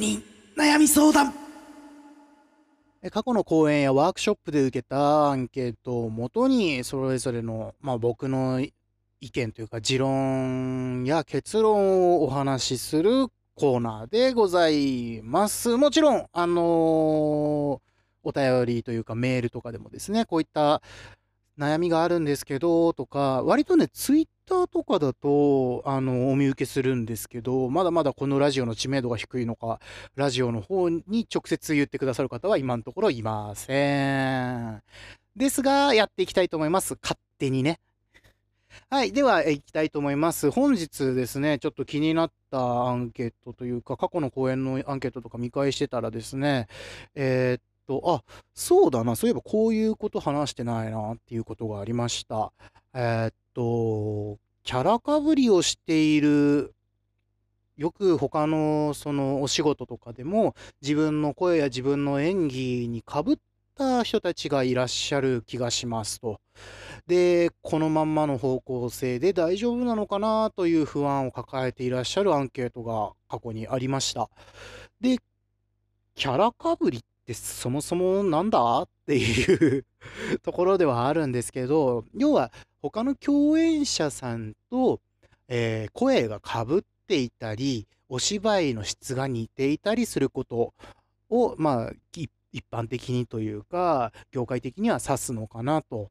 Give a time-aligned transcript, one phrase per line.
[0.00, 0.22] 人
[0.56, 1.34] 悩み相談
[3.10, 8.66] 過去の講演やワークショップで受けたアンケートをもとにそれぞれの、まあ、僕の
[9.20, 15.76] 意見というか持論や結論をお話しするコーナーでございます。
[15.76, 16.64] もちろん、あのー、
[18.22, 20.80] お便りというかメールとかでもですね、こういった
[21.58, 29.78] 悩みがあるんですけどとか、割とね、ツイッターとかだと、あの、お見受けするんですけど、まだまだこのラジオの知名度が低いのか、
[30.16, 34.82] ラジオの方に直接言ってくださる方は今のところいません。
[35.36, 36.98] ですが、やっていきたいと思います。
[37.00, 37.78] 勝手にね。
[38.88, 39.12] はい。
[39.12, 40.50] では、行きたいと思います。
[40.50, 46.66] 本日ですね、ちょっと気になったアンケートというか、過去の講演のアンケートとか見返してたらですね、
[47.14, 48.22] えー、と、あ、
[48.54, 52.52] そうだな、そういえばこういうこと話してないなっていうことがありました。
[52.94, 56.72] えー、っと、キャラかぶりをしている、
[57.76, 63.36] よく他のそのお仕事とかでも自分の声や自分の演技にかぶっ
[63.74, 66.40] た人たちがいらっしゃる気がしますと。
[67.08, 74.28] で、このまんまの方向性で大丈夫なのかなという不安を抱えていらっしゃるアンケートが過去にありました。
[75.00, 75.18] で、
[76.14, 77.02] キャラかぶり
[77.34, 78.82] てそもそもなんだ？
[78.82, 79.84] っていう
[80.42, 85.00] ところではあるんですけど、要は他の共演者さんと、
[85.48, 90.74] えー、声がかぶっていたり、お芝居の質が似ていたりすること
[91.28, 92.30] を、まあ、一
[92.72, 96.10] 般的にというか、業界的には指すのかなと。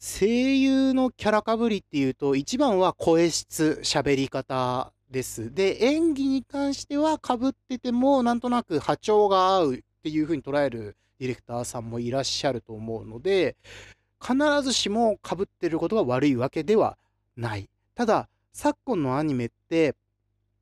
[0.00, 5.52] 声優のキャラかぶりっていうと、一番は声質、喋り方です。
[5.52, 13.56] で、演技に関してはかぶってても、なんとなく波長が合うっていう風に捉えるディレクターさんもいらっしゃると思うので、
[14.20, 16.96] 必ずしも被ってることが悪いわけでは
[17.36, 17.68] ない。
[17.94, 19.94] ただ、昨今のアニメって、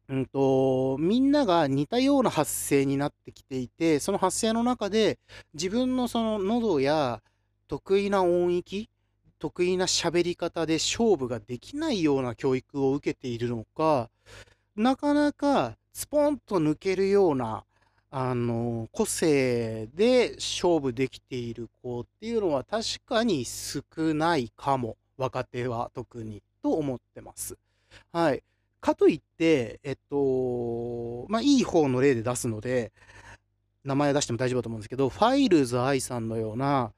[0.08, 5.18] うんと、みんなが似たような発声になってきていて、その発声の中で
[5.54, 7.22] 自分のその喉や
[7.68, 8.88] 得意な音域、
[9.38, 14.10] 得意な喋り方で勝負ができないような教育を受けているのか、
[14.76, 17.64] なかなかスポンと抜けるような
[18.10, 23.82] あの、個性で勝負できている子っていうのは確かに少
[24.14, 24.96] ないかも。
[25.16, 26.42] 若手は特に。
[26.62, 27.56] と思ってます。
[28.12, 28.42] はい。
[28.80, 32.92] かといって、えっと、まあ、いい方の例で出すので、
[33.84, 36.92] 名前出しても大丈夫だと思うんですけど、ファイルズ愛さんのような、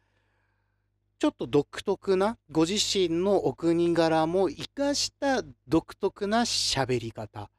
[1.19, 7.51] ちょっと独特な、ご自身のお国柄も活かした独特な喋り方。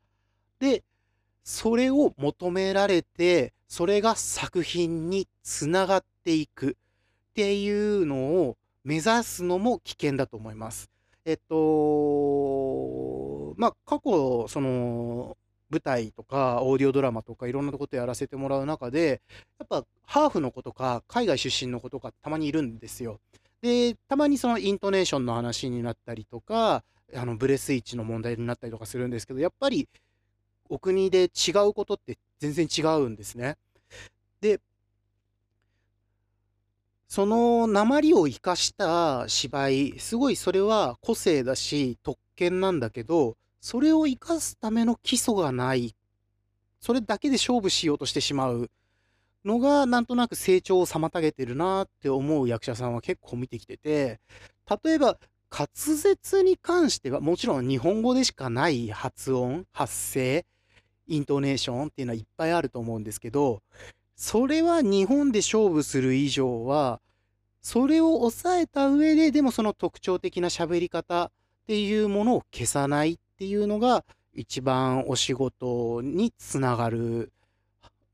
[0.60, 0.84] で、
[1.44, 10.90] それを求められて、それが作品につながっていくっていうのを目指すのも危険だと思います。
[11.26, 11.56] えっと、
[13.58, 15.38] まあ、過去、その、
[15.70, 19.22] 舞台とかオーディオドラマとかいろんなことやらせてもらう中で、
[19.60, 23.20] やっぱハーフの子とか海外出身の子とかたまにいるんですよ。
[23.62, 26.84] で、たまにそのイントネーションの話になったりとか、
[27.16, 29.88] あのブレスイッチの問題になったりとかするんですけど、やっぱり
[30.69, 33.57] お国で違うことって全然違うんですね。
[34.41, 34.62] で、
[37.07, 45.96] その鉛を生かした芝居、すごいそれは個性だし特権なんだけど、それを生かすための基礎がない。
[46.80, 48.69] それだけで勝負しようとしてしまう
[49.44, 54.19] のが、なんとなく成長を妨げてるなって思う役者さんは結構見てきてて、
[54.84, 55.18] 例えば、
[55.51, 60.46] 滑舌に関しては、もちろん日本語でしかない発音、発声、
[61.09, 63.62] イントネーションっていうのはいっぱいあると思うんですけど、
[64.16, 67.02] それは日本で勝負する以上は、
[67.62, 71.31] それを抑えた上で、でもその特徴的な喋り方っ
[71.68, 77.31] ていうものを消さないっていうのが、一番お仕事につながる、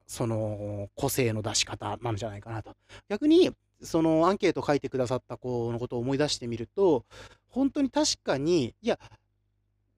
[0.08, 2.72] その個性の出し方なんじゃないかなと。
[3.10, 7.06] 逆に、そのアンケート書いてくださった子のことを思い出してみると、
[7.50, 9.00] 本当に確かに、いや、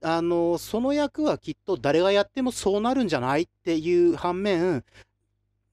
[0.02, 4.84] あの、その役はきっと誰がやってもそうなるんじゃないっていう反面、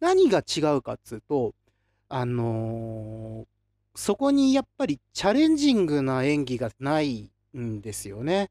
[0.01, 1.55] 何が違うかっつうと、
[2.09, 3.47] あのー、
[3.95, 8.51] そこにやっぱりチャレンジングな演技がないんですよね。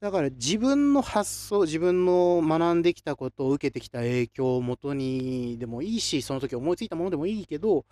[0.00, 7.84] だから自分の発想、自分の学んできたことを受けてきた影響をもとにでもいいし、その時思いついたものでもいいけど、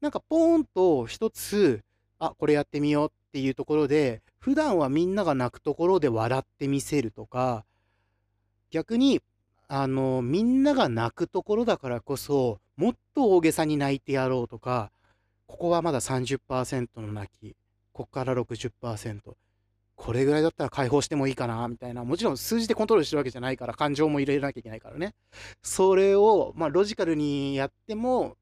[0.00, 1.82] なんかポーンと一つ、
[2.18, 7.64] あ、これやってみようっっていうところで、普段はみんなが泣くところで笑ってみせるとか、
[8.70, 9.20] 逆に、
[9.68, 14.90] あの、みんなが泣くところだからこそ、もっと大げさに泣いてやろうとか、
[15.46, 17.54] ここはまだ30%の泣き、
[17.92, 19.36] ここから60%。
[19.94, 22.02] これぐらいだったら解放してもいいかな、みたいな。
[22.04, 25.14] もちろん数字でコントロールしてるわけじゃないから、感情も入れなきゃいけないからね。
[25.62, 28.36] それを、まあ、ロジカルにやっても、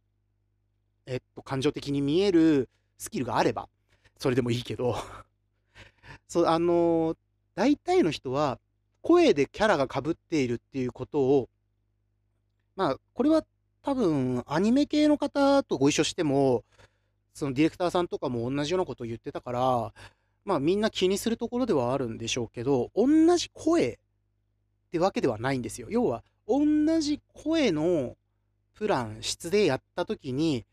[1.04, 3.68] えっと、感情的に見えるスキルがあれば、
[4.18, 4.96] それでもいいけど
[6.28, 7.16] そう、あのー、
[7.54, 8.58] 大体の人は、
[9.02, 11.48] 声でキャラが被っているっていうことを、
[12.76, 13.44] まあ、これは
[13.82, 16.64] 多分、アニメ系の方とご一緒しても、
[17.32, 19.94] そのディレクターさんとかも同じようなことを言ってたから、
[20.44, 23.06] まあみんな気にするところではあるんでしょうけど、同
[23.36, 23.88] じ声
[24.88, 25.88] ってわけではないんですよ。
[25.90, 26.66] 要は、同
[27.00, 28.16] じ声の
[28.74, 30.64] プラン、質でやった時に、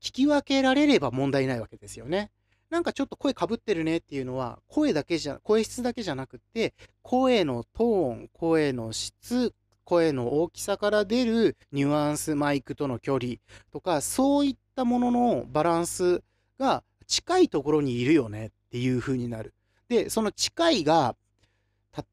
[0.00, 2.30] 聞き分けられれば問題ないわけですよね。
[2.72, 6.72] なんかちょっと声かぶってるねっていうのは、声だけじゃ、声質だけじゃなくて、
[7.02, 9.52] 声のトーン、声の質、
[9.84, 13.34] 声の大きさから出るニュアンス、マイクとの距離
[13.70, 16.22] とか、そういったもののバランス
[16.58, 19.52] が近いところにいるよねっていう風になる。
[19.90, 21.14] で、その近いが、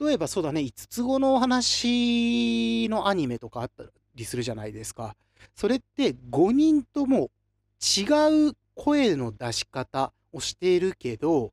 [0.02, 5.16] 例えばそうだね、5つ子のお話のアニメとかあったりするじゃないですか。
[5.56, 7.32] それって5人とも
[7.80, 11.52] 違う声の出し方をしているけど、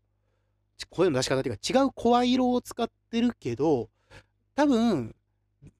[0.90, 3.88] 声の出し方っていうか違う声色を使ってるけど、
[4.54, 5.14] 多分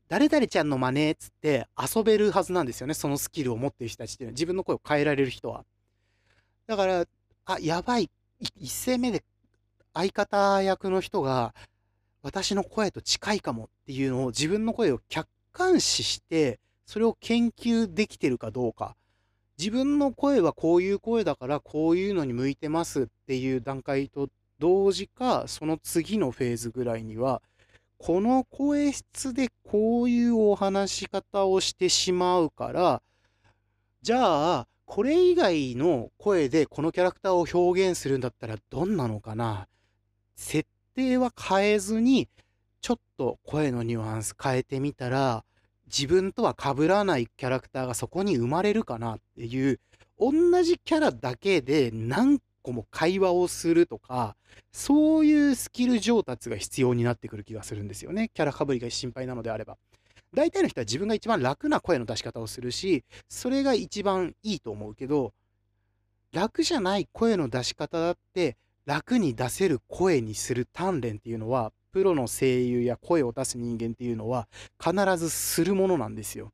[0.08, 2.94] 誰々ちゃんの真似っつって遊べるはずなんですよね。
[2.94, 4.32] そのスキルを持ってる人たちっていうのは。
[4.32, 5.64] 自分の声を変えられる人は。
[6.66, 7.04] だから、
[7.44, 8.10] あ、やばい。
[8.38, 9.24] 一声目で
[9.94, 11.54] 相方役の人が
[12.22, 18.94] 私の声と近いかもっていうのを自分の声を客観視して、それを研究できてるかどうか。
[19.58, 27.42] 自分の声はこういう声だからこういうのに向いてますっていう段階と同時か、その次のフェーズぐらいには、
[27.98, 33.02] この声質でこういうお話し方をしてしまうから、
[34.02, 39.66] じゃあ、これ以外の声でこのキャラクターを表現するんだったらどんなのかな？
[40.36, 42.28] 設定は変えずに、
[42.82, 45.44] ちょっと声のニュアンス変えてみたら、
[45.86, 49.80] 自分とは被らないキャラクターがそこに生まれるかなっていう、
[50.18, 54.36] 同じキャラだけで何個も会話をするとか、
[54.72, 58.30] そういうスキル上達が必要になってくる気がするんですよね。
[58.34, 59.76] キャラかぶりが心配なのであれば。
[60.34, 65.32] 大体の人は自分が一番楽な声の出し方をするし、それが一番いいと思うけど、
[66.32, 68.56] 楽じゃない声の出し方だって、
[68.86, 74.48] 楽に出せる声にする鍛錬っていうのは、プロの声優や声を出す人間っていうのは
[74.78, 76.52] 必ずするものなんですよ。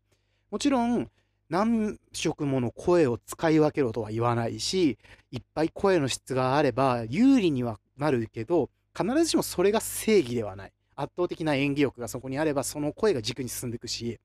[0.51, 1.11] もちろん、
[1.51, 4.97] 何色もの声を使い分けろとは言わないし、
[5.31, 10.73] いっぱい声の質があれば有利にはなるけど、必ずしもそれが正義ではない。
[10.97, 14.19] 圧倒的な演技力がそこにあれば、その声が軸に進んでいくし、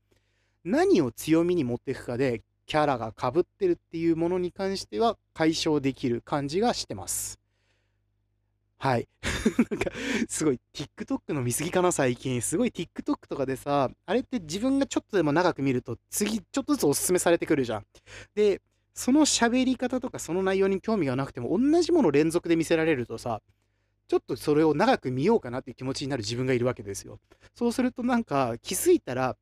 [0.64, 7.40] 何を強みに持っていくかで、キャラが被ってるっていうものに関しては解消できる感じがしてます。
[8.80, 9.08] はい。
[9.72, 9.92] なんか、
[10.30, 12.42] すごい、TikTok の見過ぎかな、最近。
[12.44, 17.86] すごい TikTok とかでさ、あれって自分がちょっとでも長く見ると、次、ちょっとずつおすすめされてくるじゃん。
[18.36, 18.62] で、
[18.94, 23.42] その喋り方とかその内容に興味がなくても、同じもの連続で見せられるとさ、
[24.08, 27.20] ちょっとそれを長く見ようかなっていう気持ちになる自分がいるわけですよ。
[27.56, 29.38] そうするとなんか、気づいたら、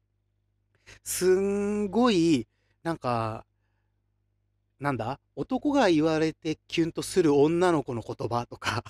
[1.06, 2.48] すんごい、
[2.84, 3.46] なんか、
[4.80, 5.20] なんだ？
[5.36, 8.84] 男が言われてキュンとする女の子の言葉とか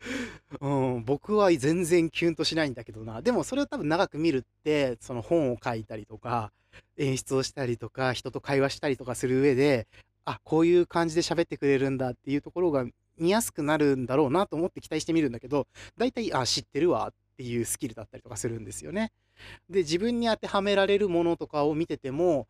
[0.60, 3.22] うん、僕は全然キュンとしないんだけどな。
[3.22, 6.52] でもそれを多分長く見るって、その本を書いたりとか、
[6.96, 9.86] 演出をしたりとか、人と会話したりとかする上で、
[10.24, 12.86] あ、こういう感じで喋ってくれるんだっていうところが
[13.16, 19.12] 見やすくなるんだろうなと思って期待してみるんだけど、大体、あ、知ってるわっていうスキルだったりとかするんですよね。
[19.70, 22.48] で、自分に当てはめられるものとかを見てても、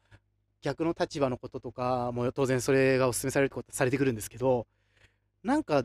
[0.62, 4.66] 逆の立場のこととかも当然それがお勧めされることされてくるんですけど、
[5.42, 5.84] なんか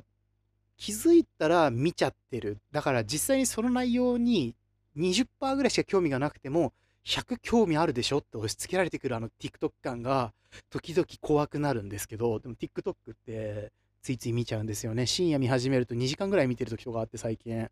[0.77, 2.57] 気づいたら見ちゃってる。
[2.71, 4.55] だから実際にその内容に
[4.97, 6.73] 20%ぐらいしか興味がなくても、
[7.05, 10.33] 100興味あるでしょって押し付けられてくるあの TikTok 感が
[10.69, 15.05] 時々怖くなるんですけど、でも TikTok ってついつい見ちゃうんですよね。
[15.05, 17.69] 深夜見始めると2時間ぐらい見てる時とかあって最近。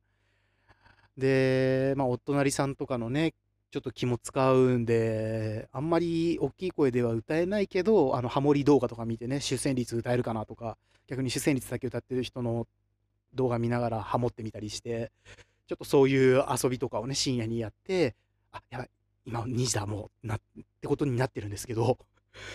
[1.18, 3.34] で、まあお隣さんとかのね、
[3.72, 10.77] ちょっと気も使うんで、あんまり大きい声では歌えないけど、あのハモリ動画とか見てね、主旋律歌えるかなとか、
[11.08, 12.68] 逆に主旋律だけ歌ってる人の
[13.33, 15.12] 動画見ながらハモってみたりして、
[15.67, 18.15] ちょっとそういう遊びとかをね、深夜にやって、
[18.51, 18.89] あ、やばい、
[19.25, 20.39] 今2時だもう、な、っ
[20.81, 21.98] てことになってるんですけど、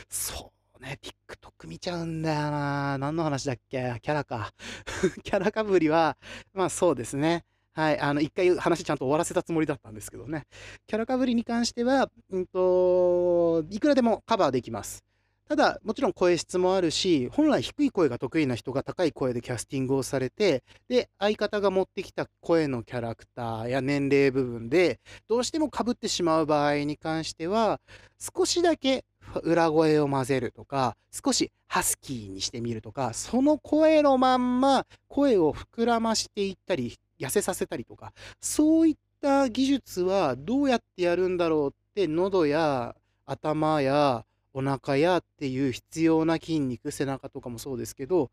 [0.09, 3.99] そうね、TikTok 見ちゃうんだよな何の話だっけ？
[4.03, 4.53] キャラか。
[5.23, 6.17] キャラかぶりは、
[6.53, 7.45] まあそうですね。
[7.73, 10.47] はい、あの、一回話ちゃんと終わらせたつもりだったんですけどね。
[10.87, 15.03] キャラかぶりに関しては、うんと、いくらでもカバーできます。
[15.47, 27.81] ただ、もちろん声質もあるし、本来低い声が得意な人が高い声でキャスティングをされて、で、相方が持ってきた声のキャラクターや年齢部分で、どうしても被ってしまう場合に関しては、
[28.19, 29.05] 少しだけ
[29.43, 42.97] 裏声を混ぜるとか、少しハスキーにしてみるとか、その声のまんま声を膨らましていったり、痩せさせたりとか、そういった技術はどうやってやるんだろうって喉や
[43.27, 44.25] 頭や
[44.55, 48.31] お腹やっていう必要な筋肉、背中とかもそうですけど、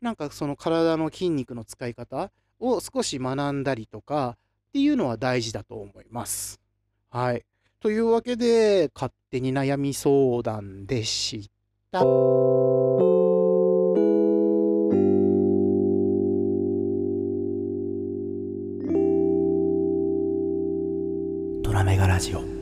[0.00, 2.30] なんかその体の筋肉の使い方
[2.60, 4.36] を少し学んだりとか
[4.68, 6.60] っていうのは大事だと思います。
[7.10, 7.44] はい。
[7.80, 11.50] というわけで、勝手に悩み相談でし
[11.90, 12.00] た。
[21.76, 22.55] ラメガラジオ